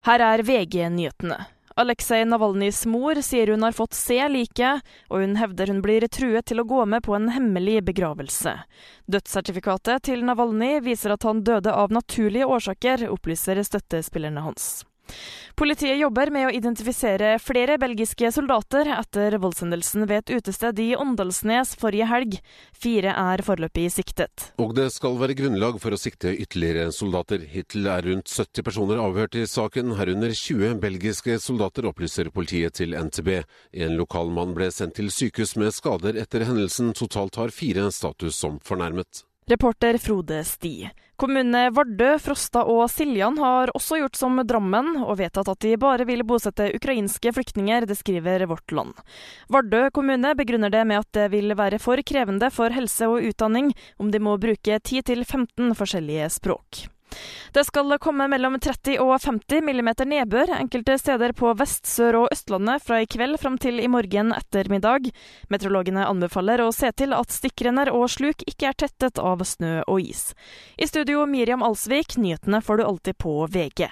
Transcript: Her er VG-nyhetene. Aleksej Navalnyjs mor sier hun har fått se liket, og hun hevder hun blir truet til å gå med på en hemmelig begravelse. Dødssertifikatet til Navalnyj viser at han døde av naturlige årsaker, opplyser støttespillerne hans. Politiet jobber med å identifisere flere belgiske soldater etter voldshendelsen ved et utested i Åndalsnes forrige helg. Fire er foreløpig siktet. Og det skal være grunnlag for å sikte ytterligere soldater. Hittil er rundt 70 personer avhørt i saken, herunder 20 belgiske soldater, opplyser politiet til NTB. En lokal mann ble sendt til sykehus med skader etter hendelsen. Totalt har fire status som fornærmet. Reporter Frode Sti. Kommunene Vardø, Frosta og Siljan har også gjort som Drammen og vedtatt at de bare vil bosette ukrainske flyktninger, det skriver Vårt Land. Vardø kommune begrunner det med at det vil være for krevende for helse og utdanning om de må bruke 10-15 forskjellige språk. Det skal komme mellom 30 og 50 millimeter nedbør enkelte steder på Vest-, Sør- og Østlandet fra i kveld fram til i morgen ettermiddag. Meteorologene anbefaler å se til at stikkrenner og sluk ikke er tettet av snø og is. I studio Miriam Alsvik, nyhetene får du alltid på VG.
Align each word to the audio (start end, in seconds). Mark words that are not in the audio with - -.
Her 0.00 0.22
er 0.24 0.40
VG-nyhetene. 0.42 1.36
Aleksej 1.76 2.24
Navalnyjs 2.24 2.86
mor 2.88 3.18
sier 3.20 3.52
hun 3.52 3.66
har 3.66 3.76
fått 3.76 3.92
se 3.96 4.16
liket, 4.32 4.80
og 5.12 5.20
hun 5.20 5.36
hevder 5.36 5.68
hun 5.68 5.82
blir 5.84 6.06
truet 6.08 6.48
til 6.48 6.62
å 6.62 6.66
gå 6.68 6.86
med 6.88 7.04
på 7.04 7.14
en 7.16 7.28
hemmelig 7.32 7.82
begravelse. 7.88 8.54
Dødssertifikatet 9.12 10.08
til 10.08 10.24
Navalnyj 10.24 10.80
viser 10.88 11.12
at 11.14 11.24
han 11.28 11.44
døde 11.44 11.72
av 11.72 11.92
naturlige 11.92 12.48
årsaker, 12.48 13.10
opplyser 13.12 13.60
støttespillerne 13.64 14.44
hans. 14.44 14.70
Politiet 15.60 15.98
jobber 16.00 16.30
med 16.32 16.46
å 16.48 16.52
identifisere 16.56 17.34
flere 17.42 17.74
belgiske 17.80 18.30
soldater 18.32 18.88
etter 18.94 19.34
voldshendelsen 19.42 20.06
ved 20.08 20.22
et 20.22 20.32
utested 20.38 20.78
i 20.80 20.94
Åndalsnes 20.96 21.74
forrige 21.80 22.06
helg. 22.08 22.38
Fire 22.72 23.12
er 23.12 23.42
foreløpig 23.44 23.90
siktet. 23.92 24.46
Og 24.62 24.72
det 24.78 24.88
skal 24.94 25.18
være 25.20 25.36
grunnlag 25.36 25.76
for 25.82 25.92
å 25.92 26.00
sikte 26.00 26.32
ytterligere 26.32 26.88
soldater. 26.96 27.44
Hittil 27.52 27.90
er 27.92 28.08
rundt 28.08 28.32
70 28.32 28.66
personer 28.66 29.04
avhørt 29.04 29.36
i 29.36 29.44
saken, 29.44 29.96
herunder 30.00 30.32
20 30.32 30.80
belgiske 30.80 31.36
soldater, 31.44 31.90
opplyser 31.90 32.32
politiet 32.32 32.78
til 32.80 32.96
NTB. 32.96 33.42
En 33.84 33.98
lokal 34.00 34.32
mann 34.32 34.56
ble 34.56 34.70
sendt 34.72 34.96
til 34.96 35.12
sykehus 35.12 35.58
med 35.60 35.76
skader 35.76 36.16
etter 36.24 36.48
hendelsen. 36.48 36.94
Totalt 36.96 37.36
har 37.36 37.52
fire 37.52 37.90
status 37.92 38.40
som 38.40 38.56
fornærmet. 38.64 39.26
Reporter 39.50 39.98
Frode 39.98 40.44
Sti. 40.44 40.90
Kommunene 41.16 41.72
Vardø, 41.74 42.12
Frosta 42.22 42.60
og 42.70 42.84
Siljan 42.86 43.34
har 43.42 43.72
også 43.74 43.98
gjort 43.98 44.14
som 44.20 44.38
Drammen 44.46 44.92
og 45.02 45.16
vedtatt 45.18 45.50
at 45.50 45.58
de 45.64 45.72
bare 45.80 46.06
vil 46.06 46.22
bosette 46.22 46.68
ukrainske 46.76 47.32
flyktninger, 47.34 47.82
det 47.90 47.96
skriver 47.98 48.46
Vårt 48.46 48.70
Land. 48.70 48.94
Vardø 49.50 49.88
kommune 49.90 50.36
begrunner 50.38 50.70
det 50.70 50.84
med 50.86 51.02
at 51.02 51.10
det 51.18 51.26
vil 51.34 51.56
være 51.58 51.82
for 51.82 51.98
krevende 52.06 52.52
for 52.54 52.70
helse 52.70 53.10
og 53.10 53.26
utdanning 53.26 53.74
om 53.98 54.14
de 54.14 54.22
må 54.22 54.38
bruke 54.38 54.78
10-15 54.78 55.74
forskjellige 55.82 56.30
språk. 56.38 56.84
Det 57.52 57.64
skal 57.66 57.96
komme 58.02 58.28
mellom 58.30 58.58
30 58.60 58.98
og 59.02 59.14
50 59.20 59.64
millimeter 59.66 60.08
nedbør 60.08 60.54
enkelte 60.58 60.96
steder 61.00 61.34
på 61.36 61.52
Vest-, 61.58 61.88
Sør- 61.90 62.22
og 62.22 62.28
Østlandet 62.34 62.84
fra 62.86 63.00
i 63.02 63.08
kveld 63.10 63.38
fram 63.42 63.58
til 63.60 63.80
i 63.82 63.88
morgen 63.90 64.34
ettermiddag. 64.36 65.10
Meteorologene 65.50 66.06
anbefaler 66.06 66.62
å 66.64 66.72
se 66.74 66.92
til 66.96 67.14
at 67.16 67.34
stikkrenner 67.34 67.92
og 67.94 68.08
sluk 68.12 68.44
ikke 68.46 68.70
er 68.70 68.78
tettet 68.84 69.18
av 69.18 69.42
snø 69.44 69.80
og 69.86 70.00
is. 70.00 70.30
I 70.78 70.88
studio 70.90 71.26
Miriam 71.26 71.64
Alsvik, 71.66 72.16
nyhetene 72.16 72.62
får 72.62 72.80
du 72.80 72.86
alltid 72.86 73.18
på 73.20 73.34
VG. 73.50 73.88